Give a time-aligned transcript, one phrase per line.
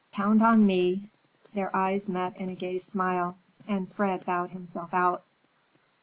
[0.13, 1.11] "Count on me!"
[1.53, 5.23] Their eyes met in a gay smile, and Fred bowed himself out.